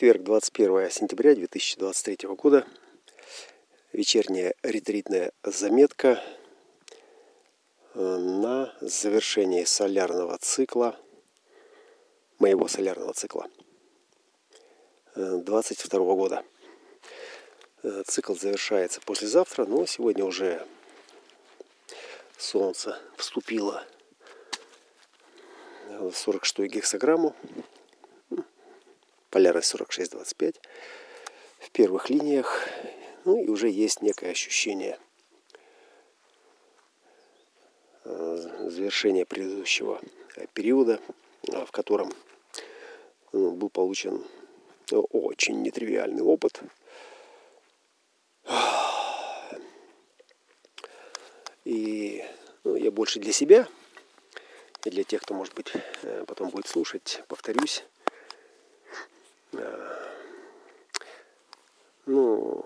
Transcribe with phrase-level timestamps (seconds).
[0.00, 2.66] Четверг, 21 сентября 2023 года.
[3.92, 6.24] Вечерняя ретритная заметка
[7.92, 10.98] э, на завершении солярного цикла,
[12.38, 13.50] моего солярного цикла
[15.16, 16.44] 22 э, года.
[17.82, 20.66] Э, цикл завершается послезавтра, но сегодня уже
[22.38, 23.84] солнце вступило
[25.90, 27.36] в 46 гексограмму
[29.30, 30.56] полярность 46-25
[31.60, 32.68] в первых линиях.
[33.24, 34.98] Ну и уже есть некое ощущение
[38.04, 38.36] э,
[38.68, 40.00] завершения предыдущего
[40.36, 41.00] э, периода,
[41.48, 42.12] э, в котором
[43.32, 44.24] ну, был получен
[44.90, 46.60] очень нетривиальный опыт.
[51.64, 52.24] И
[52.64, 53.68] ну, я больше для себя
[54.84, 55.72] и для тех, кто, может быть,
[56.26, 57.84] потом будет слушать, повторюсь,
[62.06, 62.64] ну,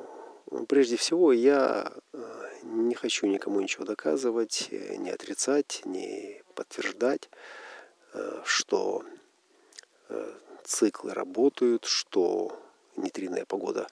[0.69, 2.19] прежде всего, я э,
[2.63, 7.29] не хочу никому ничего доказывать, э, не отрицать, не подтверждать,
[8.13, 9.05] э, что
[10.63, 12.59] циклы работают, что
[12.97, 13.87] нейтринная погода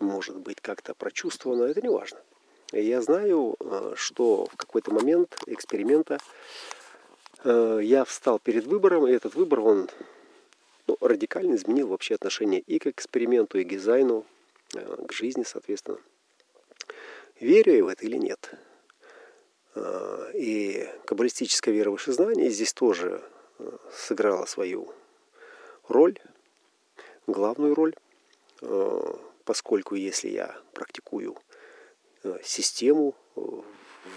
[0.00, 2.18] может быть как-то прочувствована, это не важно.
[2.72, 3.56] Я знаю,
[3.94, 6.18] что в какой-то момент эксперимента
[7.44, 9.88] я встал перед выбором, и этот выбор, он
[10.86, 14.24] ну, радикально изменил вообще отношение и к эксперименту, и к дизайну,
[14.74, 15.98] э, к жизни, соответственно.
[17.40, 18.52] Верю я в это или нет?
[19.74, 23.22] Э, и каббалистическая вера вышезнания здесь тоже
[23.58, 24.92] э, сыграла свою
[25.88, 26.18] роль,
[27.26, 27.94] главную роль,
[29.44, 31.36] поскольку если я практикую
[32.42, 33.14] систему,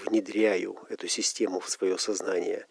[0.05, 2.65] внедряю эту систему в свое сознание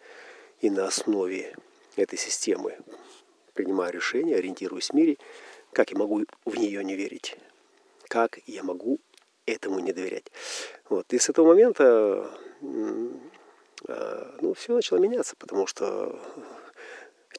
[0.60, 1.56] и на основе
[1.96, 2.78] этой системы
[3.58, 5.16] принимаю решения, ориентируюсь в мире,
[5.72, 7.36] как я могу в нее не верить,
[8.08, 9.00] как я могу
[9.46, 10.30] этому не доверять.
[10.88, 11.12] Вот.
[11.12, 12.30] И с этого момента
[13.88, 16.20] а, ну, все начало меняться, потому что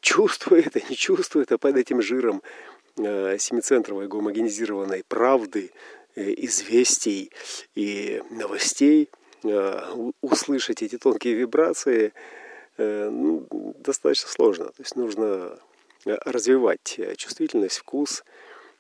[0.02, 2.44] чувствую это, не чувствую это под этим жиром
[2.98, 5.72] а, семицентровой гомогенизированной правды,
[6.16, 7.32] э, известий
[7.76, 9.10] и новостей,
[9.46, 12.12] а, услышать эти тонкие вибрации
[12.78, 13.48] э, ну,
[13.80, 14.66] достаточно сложно.
[14.66, 15.60] То есть нужно
[16.06, 18.24] развивать э, чувствительность, вкус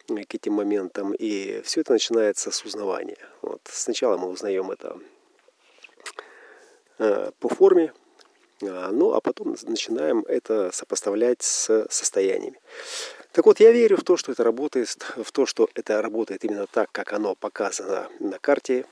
[0.10, 1.14] э, к этим моментам.
[1.14, 3.18] И все это начинается с узнавания.
[3.42, 3.62] Вот.
[3.66, 4.98] Сначала мы узнаем это
[7.40, 7.94] по форме,
[8.60, 12.60] ну а потом начинаем это сопоставлять с состояниями.
[13.32, 16.68] Так вот, я верю в то, что это работает, в то, что это работает именно
[16.68, 18.86] так, как оно показано на карте,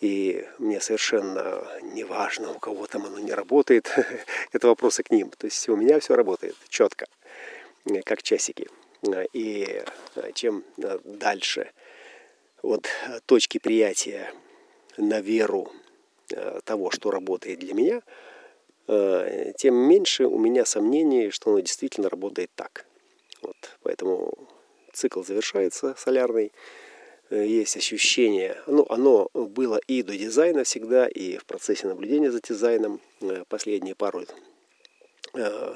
[0.00, 3.90] и мне совершенно не важно, у кого там оно не работает.
[4.52, 5.30] Это вопросы к ним.
[5.30, 7.06] То есть у меня все работает четко,
[8.04, 8.68] как часики.
[9.32, 9.82] И
[10.34, 10.64] чем
[11.04, 11.72] дальше
[12.62, 12.88] от
[13.26, 14.32] точки приятия
[14.96, 15.72] на веру
[16.64, 18.02] того, что работает для меня,
[19.56, 22.86] тем меньше у меня сомнений, что оно действительно работает так.
[23.42, 23.56] Вот.
[23.82, 24.32] Поэтому
[24.92, 26.52] цикл завершается солярный.
[27.30, 32.40] Э, есть ощущение, ну, оно было и до дизайна всегда, и в процессе наблюдения за
[32.40, 34.24] дизайном э, последние пару
[35.34, 35.74] э,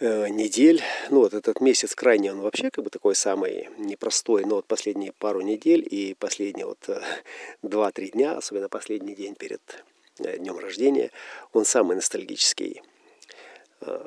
[0.00, 0.82] недель.
[1.10, 5.12] Ну вот этот месяц крайне он вообще как бы такой самый непростой, но вот последние
[5.12, 6.88] пару недель и последние вот
[7.62, 9.60] 2-3 дня, особенно последний день перед
[10.18, 11.10] днем рождения,
[11.52, 12.82] он самый ностальгический.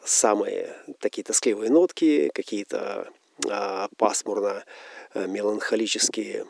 [0.06, 3.10] Самые такие тоскливые нотки, какие-то
[3.50, 4.64] а, пасмурно
[5.16, 6.46] меланхолические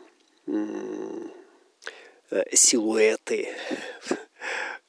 [2.30, 3.48] э, силуэты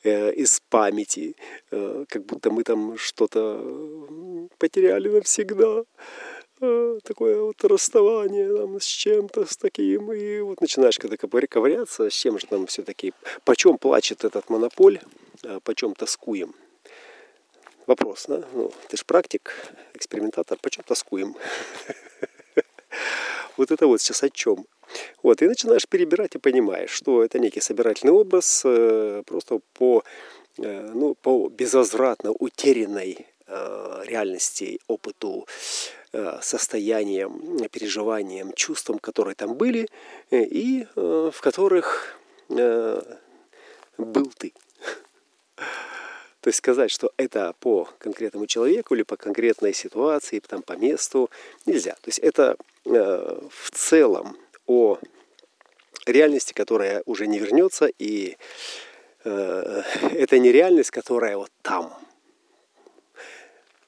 [0.04, 1.36] э, из памяти,
[1.70, 3.62] как будто мы там что-то
[4.58, 5.84] потеряли навсегда.
[7.04, 10.12] Такое вот расставание там, с чем-то, с таким.
[10.12, 13.14] И вот начинаешь когда ковыряться, с чем же там все-таки,
[13.44, 15.00] почем плачет этот монополь,
[15.64, 16.56] почем тоскуем.
[17.86, 18.44] Вопрос, да?
[18.54, 19.54] Ну, ты же практик,
[19.94, 21.36] экспериментатор, почем тоскуем?
[23.58, 24.66] Вот это вот сейчас о чем.
[25.24, 30.04] Вот, и начинаешь перебирать и понимаешь, что это некий собирательный образ э, просто по,
[30.60, 35.48] э, ну, по безвозвратно утерянной э, реальности, опыту,
[36.14, 39.88] э, состояниям, переживаниям, чувствам, которые там были,
[40.32, 42.18] э, и в которых
[42.50, 44.54] был ты.
[46.48, 51.30] То есть сказать, что это по конкретному человеку или по конкретной ситуации, там, по месту,
[51.66, 51.96] нельзя.
[51.96, 52.56] То есть это
[52.86, 54.98] э, в целом о
[56.06, 58.38] реальности, которая уже не вернется, и
[59.26, 59.84] э,
[60.14, 61.94] это не реальность, которая вот там,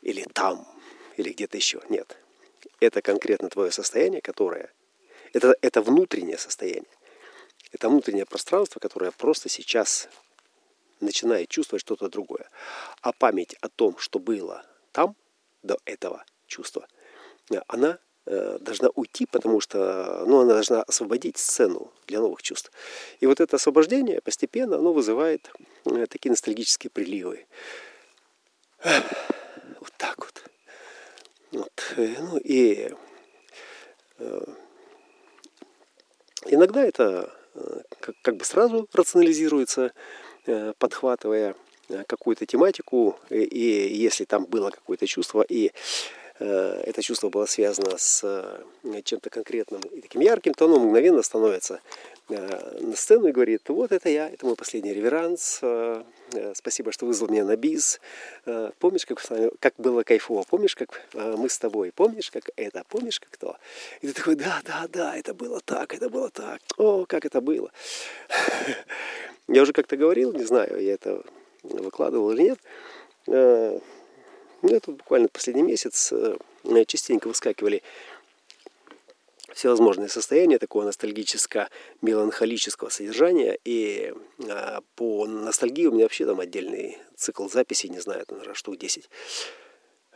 [0.01, 0.67] или там,
[1.15, 1.79] или где-то еще.
[1.87, 2.17] Нет.
[2.81, 4.69] это конкретно твое состояние, которое,
[5.31, 6.91] это, это внутреннее состояние,
[7.71, 10.09] это внутреннее пространство, которое просто сейчас
[10.99, 12.49] начинает чувствовать что-то другое.
[13.01, 15.15] А память о том, что было там,
[15.63, 16.87] до этого чувства,
[17.67, 22.71] она э, должна уйти, потому что ну, она должна освободить сцену для новых чувств.
[23.19, 25.51] И вот это освобождение постепенно оно вызывает
[25.85, 27.47] э, такие ностальгические приливы.
[29.81, 30.43] Вот так вот.
[31.51, 31.93] вот.
[31.97, 32.91] Э, ну и
[36.45, 37.33] иногда это
[37.99, 39.93] как, как бы сразу рационализируется,
[40.77, 41.55] подхватывая
[42.07, 45.71] какую-то тематику, и, и если там было какое-то чувство, и
[46.39, 51.21] э, это чувство было связано с э, чем-то конкретным и таким ярким, то оно мгновенно
[51.23, 51.79] становится э,
[52.29, 56.03] на сцену и говорит, вот это я, это мой последний реверанс, э,
[56.33, 57.99] э спасибо, что вызвал меня на бис,
[58.45, 59.21] э, помнишь, как,
[59.59, 63.57] как было кайфово, помнишь, как э, мы с тобой, помнишь, как это, помнишь, как то?
[64.01, 67.41] И ты такой, да, да, да, это было так, это было так, о, как это
[67.41, 67.71] было.
[69.47, 71.23] Я уже как-то говорил, не знаю, я это
[71.63, 72.59] выкладывал или нет.
[73.27, 73.79] Э,
[74.61, 76.37] ну, это буквально последний месяц э,
[76.85, 77.81] частенько выскакивали
[79.59, 83.59] всевозможные состояния такого ностальгическо-меланхолического содержания.
[83.65, 84.13] И
[84.47, 89.09] а, по ностальгии у меня вообще там отдельный цикл записей, не знаю, наверное, штук 10.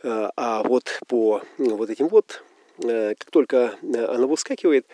[0.02, 2.42] А, а вот по ну, вот этим вот,
[2.78, 4.86] как только она выскакивает,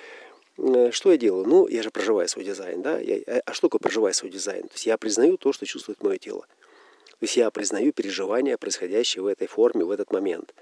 [0.91, 1.47] что я делаю?
[1.47, 2.99] Ну, я же проживаю свой дизайн, да?
[2.99, 4.65] Я, а что такое проживаю свой дизайн?
[4.65, 6.45] То есть я признаю то, что чувствует мое тело.
[7.21, 10.55] То есть я признаю переживания, происходящие в этой форме, в этот момент.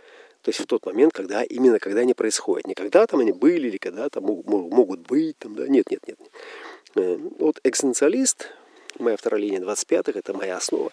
[0.43, 2.67] То есть в тот момент, когда именно когда они происходят.
[2.67, 5.39] Не когда там они были или когда там могут быть.
[5.39, 5.67] Там, да?
[5.67, 6.19] Нет, нет, нет.
[6.95, 8.49] Э, вот экзистенциалист,
[8.99, 10.93] моя вторая линия 25-х, это моя основа.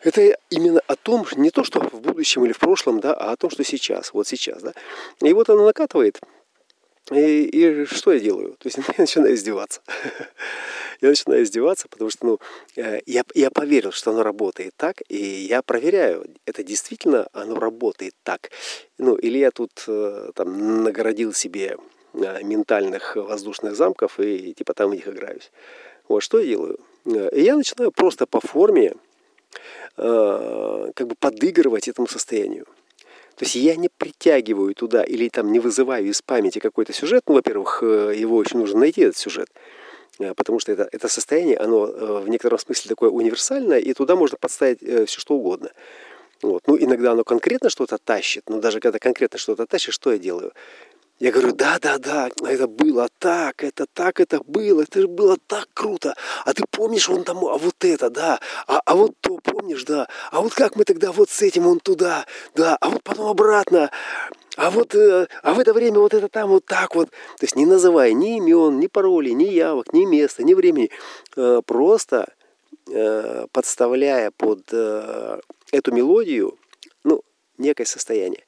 [0.00, 3.36] Это именно о том, не то, что в будущем или в прошлом, да, а о
[3.36, 4.62] том, что сейчас, вот сейчас.
[4.62, 4.72] Да.
[5.20, 6.20] И вот она накатывает
[7.12, 8.56] и, и что я делаю?
[8.58, 9.80] То есть я начинаю издеваться.
[11.00, 12.40] Я начинаю издеваться, потому что ну,
[12.76, 18.14] э, я, я поверил, что оно работает так, и я проверяю, это действительно оно работает
[18.22, 18.50] так.
[18.98, 21.76] Ну, или я тут э, там нагородил себе
[22.14, 25.50] э, ментальных воздушных замков и типа там в них играюсь.
[26.08, 26.78] Вот что я делаю?
[27.04, 28.94] Я начинаю просто по форме
[29.96, 32.66] как бы подыгрывать этому состоянию.
[33.36, 37.22] То есть я не притягиваю туда или там не вызываю из памяти какой-то сюжет.
[37.26, 39.48] Ну, во-первых, его очень нужно найти, этот сюжет.
[40.18, 44.16] Э, потому что это, это состояние, оно э, в некотором смысле такое универсальное, и туда
[44.16, 45.70] можно подставить все, что угодно.
[46.42, 46.62] Вот.
[46.66, 50.52] Ну, иногда оно конкретно что-то тащит, но даже когда конкретно что-то тащит, что я делаю?
[51.18, 55.38] Я говорю, да, да, да, это было так, это так, это было, это же было
[55.46, 56.14] так круто.
[56.44, 60.08] А ты помнишь он там, а вот это, да, а, а вот то помнишь, да,
[60.30, 63.90] а вот как мы тогда вот с этим он туда, да, а вот потом обратно,
[64.56, 67.10] а вот, э, а в это время вот это там вот так вот.
[67.10, 70.90] То есть не называя ни имен, ни паролей, ни явок, ни места, ни времени,
[71.36, 72.32] э, просто
[72.90, 76.58] э, подставляя под эту мелодию,
[77.04, 77.22] ну,
[77.58, 78.44] некое состояние.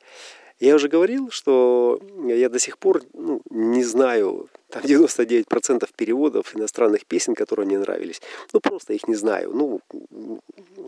[0.61, 7.07] Я уже говорил, что я до сих пор ну, не знаю там 99% переводов иностранных
[7.07, 8.21] песен, которые мне нравились.
[8.53, 9.51] Ну, просто их не знаю.
[9.53, 9.81] Ну,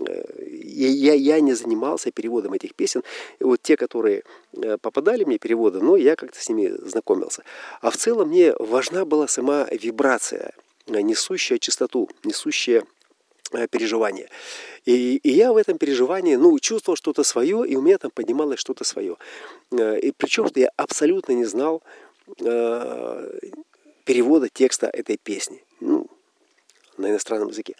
[0.07, 0.25] э,
[0.63, 3.03] я, я не занимался переводом этих песен.
[3.41, 4.23] Вот те, которые
[4.53, 7.43] э, попадали мне переводы, но я как-то с ними знакомился.
[7.81, 10.53] А в целом мне важна была сама вибрация,
[10.87, 12.85] несущая чистоту, несущая
[13.53, 14.29] Э, переживание.
[14.85, 18.61] И, и я в этом переживании, ну, чувствовал что-то свое, и у меня там поднималось
[18.61, 19.17] что-то свое.
[19.73, 21.83] Э, и причем, что я абсолютно не знал
[22.39, 23.39] э,
[24.05, 26.07] перевода текста этой песни, ну,
[26.97, 27.75] на иностранном языке.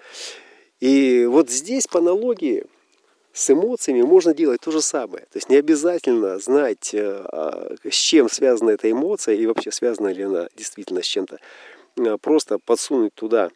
[0.81, 2.65] И вот здесь по аналогии
[3.33, 5.25] с эмоциями можно делать то же самое.
[5.25, 10.23] То есть не обязательно знать, э, с чем связана эта эмоция и вообще связана ли
[10.23, 11.39] она действительно с чем-то.
[12.21, 13.51] Просто подсунуть туда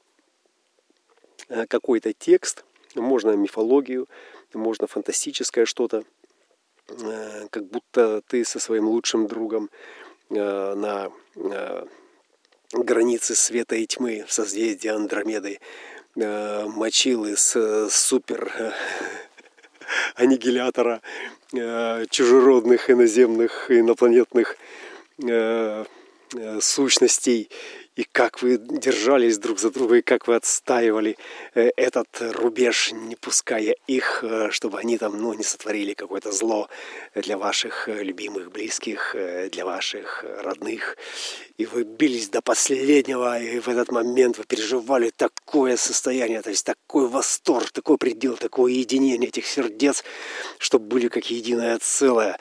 [1.49, 4.09] Э, какой-то текст, можно мифологию,
[4.55, 6.05] можно фантастическое что-то,
[6.89, 9.71] э, как будто ты со своим лучшим другом
[10.31, 11.13] э, на
[12.83, 15.61] границе света и тьмы в созвездии Андромеды.
[16.17, 17.57] Мочил из
[17.91, 18.75] супер
[20.17, 21.01] аннигилятора
[22.11, 24.57] чужеродных иноземных инопланетных
[26.61, 27.51] сущностей
[27.97, 31.17] и как вы держались друг за друга, и как вы отстаивали
[31.55, 36.69] э, этот рубеж, не пуская их, э, чтобы они там ну, не сотворили какое-то зло
[37.15, 39.15] для ваших э, любимых, близких,
[39.53, 40.97] для ваших родных.
[41.57, 46.67] И вы бились до последнего, и в этот момент вы переживали такое состояние, то есть
[46.67, 50.03] такой восторг, такой предел, такое единение этих сердец,
[50.59, 52.39] чтобы были как единое целое.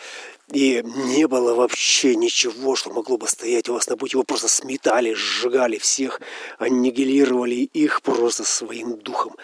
[0.54, 4.14] И не было вообще ничего, что могло бы стоять у вас на пути.
[4.16, 6.22] его просто сметали, сжигали всех,
[6.60, 9.36] аннигилировали их просто своим духом.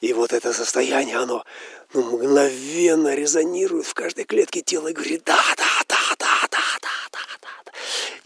[0.00, 1.44] И вот это состояние, оно
[1.94, 5.84] ну, мгновенно резонирует в каждой клетке тела и говорит, да, да,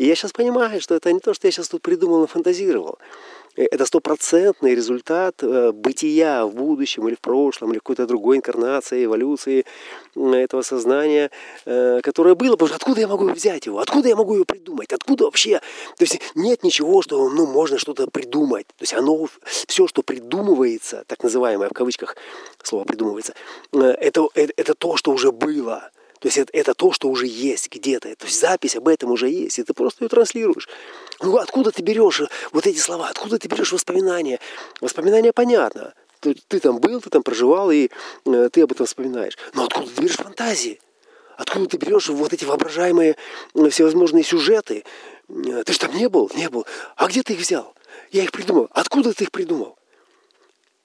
[0.02, 2.98] и я сейчас понимаю, что это не то, что я сейчас тут придумал и фантазировал.
[3.54, 9.04] Э, это стопроцентный результат э, бытия в будущем или в прошлом, или какой-то другой инкарнации,
[9.04, 9.64] эволюции
[10.16, 11.30] этого сознания,
[11.66, 12.56] э, которое было.
[12.56, 13.78] Потому что откуда я могу взять его?
[13.78, 14.92] Откуда я могу его придумать?
[14.92, 15.60] Откуда вообще?
[15.98, 18.66] То есть нет ничего, что ну, можно что-то придумать.
[18.66, 22.16] То есть оно, все, что придумывается, так называемое в кавычках
[22.60, 23.34] слово придумывается,
[23.72, 25.92] это, это, это то, что уже было.
[26.22, 28.14] То есть это, это то, что уже есть где-то.
[28.14, 30.68] То есть запись об этом уже есть, и ты просто ее транслируешь.
[31.20, 33.08] Ну откуда ты берешь вот эти слова?
[33.08, 34.38] Откуда ты берешь воспоминания?
[34.80, 35.94] Воспоминания понятно.
[36.20, 37.90] Ты, ты там был, ты там проживал, и
[38.24, 39.36] э, ты об этом вспоминаешь.
[39.54, 40.80] Но откуда ты берешь фантазии?
[41.36, 43.16] Откуда ты берешь вот эти воображаемые
[43.54, 44.84] э, всевозможные сюжеты?
[45.28, 46.30] Э, ты же там не был?
[46.36, 46.64] Не был.
[46.94, 47.74] А где ты их взял?
[48.12, 48.68] Я их придумал.
[48.70, 49.76] Откуда ты их придумал?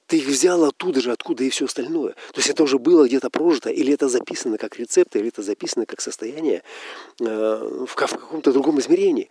[0.07, 2.13] Ты их взял оттуда же, откуда и все остальное.
[2.31, 5.85] То есть это уже было где-то прожито, или это записано как рецепт, или это записано
[5.85, 6.63] как состояние
[7.19, 9.29] э, в каком-то другом измерении.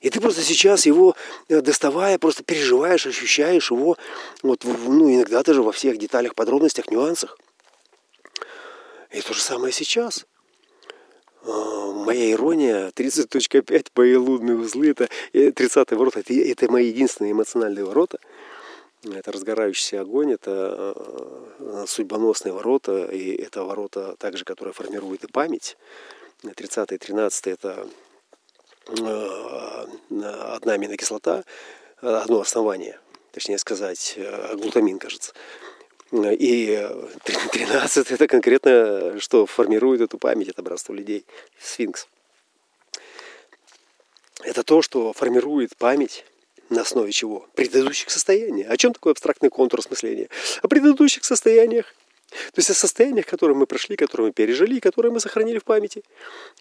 [0.00, 1.16] И ты просто сейчас его
[1.48, 3.96] э, доставая, просто переживаешь, ощущаешь его,
[4.42, 7.38] вот, ну, иногда даже во всех деталях, подробностях, нюансах.
[9.10, 10.26] И то же самое сейчас.
[11.42, 17.86] Э, моя ирония, 30.5, мои лунные узлы, это 30 ворота, это, это мои единственные эмоциональные
[17.86, 18.18] ворота–
[19.04, 20.94] это разгорающийся огонь, это
[21.58, 25.76] э, судьбоносные ворота, и это ворота также, которые формируют и память.
[26.42, 27.88] 30 и 13 это
[28.88, 31.44] э, одна аминокислота,
[32.00, 32.98] одно основание,
[33.32, 35.32] точнее сказать, э, глутамин, кажется.
[36.10, 36.88] И
[37.52, 41.26] 13 это конкретно, что формирует эту память, это братство людей,
[41.60, 42.08] сфинкс.
[44.42, 46.24] Это то, что формирует память
[46.70, 47.46] на основе чего?
[47.54, 48.64] Предыдущих состояний.
[48.64, 50.28] О чем такое абстрактный контур осмысления?
[50.62, 51.94] О предыдущих состояниях.
[52.28, 56.02] То есть о состояниях, которые мы прошли, которые мы пережили, которые мы сохранили в памяти.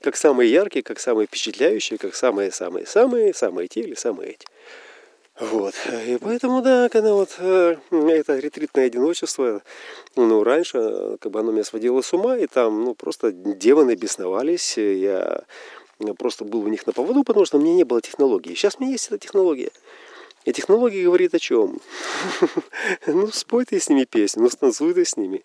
[0.01, 4.47] Как самые яркие, как самые впечатляющие, как самые-самые-самые, самые те или самые эти.
[5.39, 5.75] Вот.
[6.07, 9.61] И поэтому, да, когда вот э, это ретритное одиночество,
[10.15, 13.93] ну, раньше, э, как бы оно меня сводило с ума, и там, ну, просто демоны
[13.93, 15.43] бесновались, я
[16.17, 18.53] просто был у них на поводу, потому что у меня не было технологии.
[18.53, 19.71] Сейчас у меня есть эта технология.
[20.45, 21.79] И технология говорит о чем?
[23.07, 25.43] ну, спой ты с ними песню, ну, станцуй ты с ними.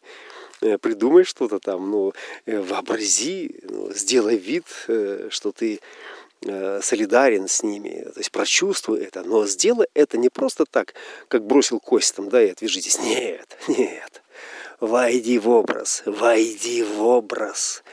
[0.63, 2.13] Э, придумай что-то там, ну,
[2.47, 5.81] э, вообрази, ну, сделай вид, э, что ты
[6.81, 10.93] солидарен с ними, то есть прочувствуй это, но сделай это не просто так,
[11.29, 12.99] как бросил кость там, да, и отвяжитесь.
[12.99, 14.23] Нет, нет.
[14.81, 17.85] Войди в образ, войди в образ.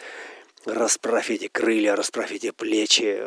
[0.66, 3.18] Расправь эти крылья, расправь эти плечи,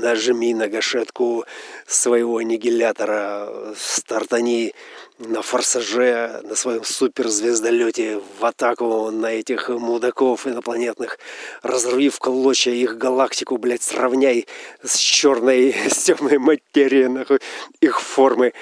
[0.00, 1.44] нажми на гашетку
[1.86, 4.74] своего аннигилятора, стартани
[5.18, 11.18] на форсаже, на своем суперзвездолете в атаку на этих мудаков инопланетных,
[11.62, 14.46] разрви в клочья их галактику, блядь, сравняй
[14.82, 17.40] с черной, с темной материей, нахуй,
[17.82, 18.54] их формы,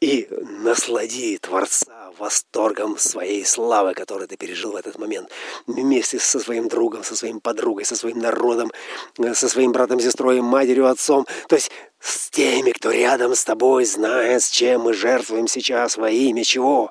[0.00, 0.26] и
[0.62, 5.28] наслади Творца восторгом своей славы, которую ты пережил в этот момент.
[5.66, 8.70] Вместе со своим другом, со своим подругой, со своим народом,
[9.18, 11.26] э, со своим братом, сестрой, матерью, отцом.
[11.48, 16.10] То есть с теми, кто рядом с тобой, зная, с чем мы жертвуем сейчас во
[16.10, 16.90] имя чего.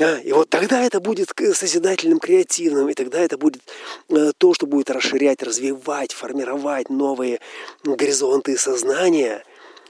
[0.00, 3.62] А, и вот тогда это будет созидательным, креативным, и тогда это будет
[4.08, 7.40] э, то, что будет расширять, развивать, формировать новые
[7.84, 9.42] горизонты сознания–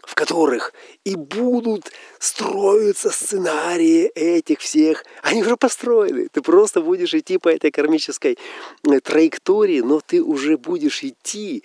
[0.08, 0.72] в которых
[1.04, 5.04] и будут строиться сценарии этих всех.
[5.22, 6.28] Они уже построены.
[6.32, 8.38] Ты просто будешь идти по этой кармической
[8.84, 11.62] э, траектории, но ты уже будешь идти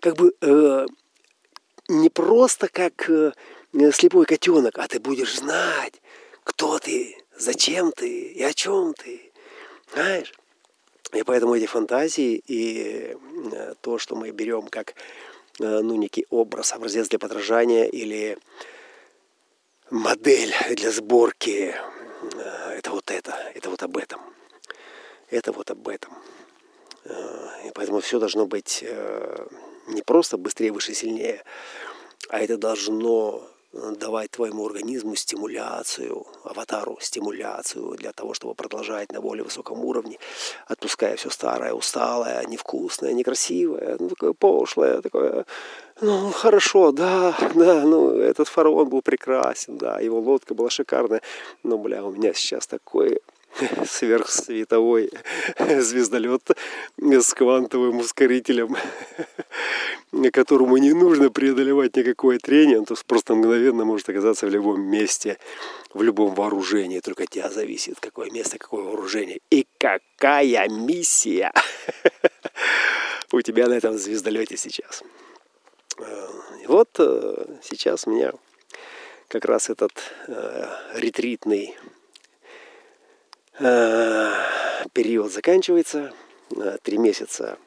[0.00, 0.86] как бы э,
[1.86, 3.30] не просто как э,
[3.92, 6.02] слепой котенок, а ты будешь знать,
[6.42, 9.30] кто ты, зачем ты и о чем ты.
[9.94, 10.34] Знаешь?
[11.12, 13.16] И поэтому эти фантазии и
[13.52, 14.94] э, то, что мы берем как
[15.58, 18.38] ну, некий образ, образец для подражания или
[19.90, 21.74] модель для сборки.
[22.34, 24.20] Э, это вот это, это вот об этом.
[25.30, 26.12] Это вот об этом.
[27.04, 28.84] Э, и поэтому все должно быть
[29.88, 31.42] не просто быстрее, выше, сильнее,
[32.28, 39.44] а это должно давать твоему организму стимуляцию, аватару стимуляцию для того, чтобы продолжать на более
[39.44, 40.18] высоком уровне,
[40.66, 45.44] отпуская все старое, усталое, невкусное, некрасивое, ну, такое пошлое, такое,
[46.00, 51.20] ну, хорошо, да, да, ну, этот фараон был прекрасен, да, его лодка была шикарная,
[51.62, 53.20] но, бля, у меня сейчас такой
[53.86, 55.10] сверхсветовой
[55.58, 56.50] звездолет
[56.96, 58.76] с квантовым ускорителем,
[60.32, 65.38] которому не нужно преодолевать никакое трение, он просто мгновенно может оказаться в любом месте,
[65.92, 67.00] в любом вооружении.
[67.00, 71.52] Только от тебя зависит, какое место, какое вооружение и какая миссия
[73.32, 75.02] у тебя на этом звездолете сейчас.
[75.98, 76.28] Э,
[76.66, 78.32] вот э, сейчас меня
[79.28, 79.92] как раз этот
[80.26, 81.76] э, ретритный
[84.92, 86.12] период заканчивается.
[86.82, 87.58] Три месяца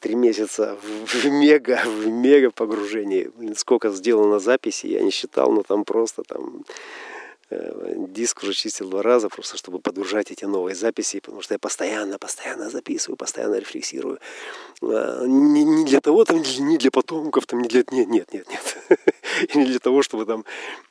[0.00, 3.30] три месяца в мега, в мега погружении.
[3.36, 6.64] Блин, сколько сделано записи, я не считал, но там просто там
[7.50, 11.58] Э, диск уже чистил два раза, просто чтобы подгружать эти новые записи, потому что я
[11.58, 14.18] постоянно, постоянно записываю, постоянно рефлексирую.
[14.82, 17.84] А, не, не для того, там, не для потомков, там, не для...
[17.90, 18.98] Нет, нет, нет, нет.
[19.48, 20.44] И не для того, чтобы там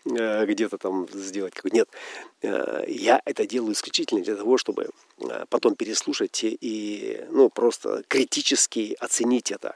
[0.05, 1.89] э, где-то там сделать какой Нет.
[2.41, 4.89] Э, я это делаю исключительно для того, чтобы
[5.49, 9.75] потом переслушать и, ну, просто критически оценить это.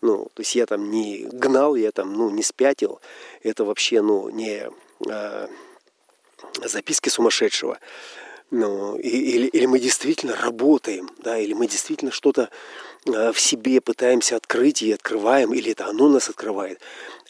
[0.00, 3.00] Ну, то есть я там не гнал, я там, ну, не спятил.
[3.42, 4.68] Это вообще, ну, не
[6.64, 7.78] записки сумасшедшего.
[8.54, 12.50] Ну, или, или мы действительно работаем, да, или мы действительно что-то
[13.06, 16.78] а, в себе пытаемся открыть и открываем, или это оно нас открывает,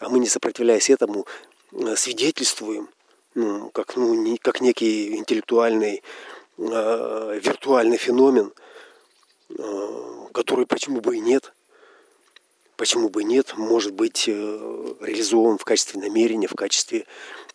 [0.00, 1.28] а мы, не сопротивляясь этому,
[1.74, 2.88] а, свидетельствуем,
[3.36, 6.02] ну, как, ну, не, как некий интеллектуальный,
[6.58, 8.52] э, виртуальный феномен,
[9.56, 11.52] э, который почему бы и нет,
[12.76, 17.06] почему бы и нет, может быть э, реализован в качестве намерения, в качестве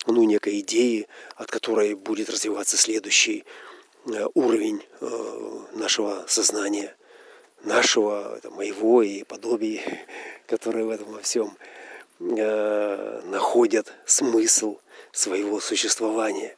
[0.08, 3.44] ну, некой идеи, от которой будет развиваться следующий
[4.06, 6.96] э, уровень э, нашего сознания,
[7.64, 9.82] нашего, моего и подобий,
[10.48, 11.58] которые в этом во всем
[12.20, 14.80] э, находят смысл
[15.12, 16.56] своего существования.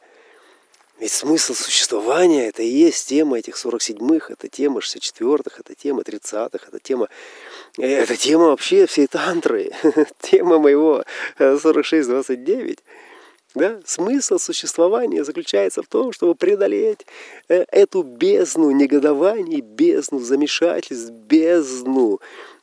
[1.00, 6.68] Ведь смысл существования это и есть тема этих 47-х, это тема 64-х, это тема 30-х,
[6.68, 7.08] это тема,
[7.78, 9.70] это тема вообще всей тантры,
[10.20, 11.02] тема моего
[11.38, 12.80] 46-29.
[13.54, 13.80] Да?
[13.84, 17.04] Смысл существования заключается в том, чтобы преодолеть
[17.48, 22.20] э, эту бездну негодований, бездну замешательств, бездну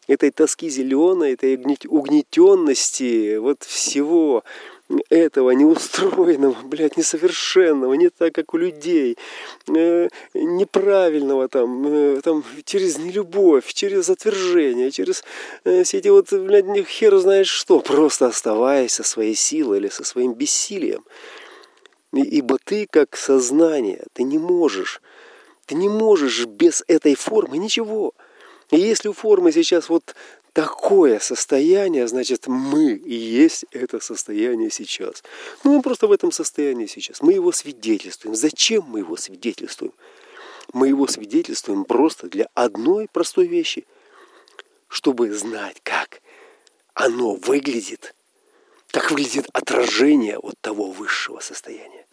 [0.08, 1.56] этой тоски зеленой, этой
[1.88, 4.43] угнетенности, вот всего,
[5.10, 9.17] этого неустроенного, блядь, несовершенного, не так, как у людей,
[9.67, 15.23] э, неправильного там, э, там, через нелюбовь, через отвержение, через
[15.65, 20.04] э, все эти вот, блядь, хер знает что, просто оставаясь со своей силой или со
[20.04, 21.04] своим бессилием.
[22.13, 25.02] Ибо ты, как сознание, ты не можешь,
[25.65, 28.13] ты не можешь без этой формы ничего.
[28.71, 30.15] И если у формы сейчас вот
[30.53, 35.23] такое состояние, значит, мы и есть это состояние сейчас.
[35.63, 37.21] Ну, мы просто в этом состоянии сейчас.
[37.21, 38.36] Мы его свидетельствуем.
[38.36, 39.93] Зачем мы его свидетельствуем?
[40.73, 43.86] Мы его свидетельствуем просто для одной простой вещи.
[44.89, 46.21] Чтобы знать, как
[46.93, 48.15] оно выглядит,
[48.91, 52.08] как выглядит отражение от того высшего состояния.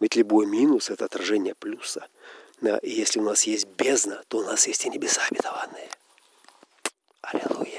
[0.00, 2.08] Ведь любой минус– это отражение плюса.
[2.62, 5.90] Э, если у нас есть бездна, то у нас есть и небеса обетованные.
[7.22, 7.71] Аллилуйя.